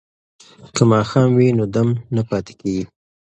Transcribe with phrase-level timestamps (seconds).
[0.75, 2.83] که ماښام وي نو دم نه پاتې کیږي.